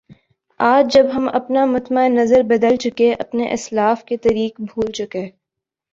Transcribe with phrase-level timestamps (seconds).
[0.59, 5.29] آج جب ہم اپنا مطمع نظر بدل چکے اپنے اسلاف کے طریق بھول چکے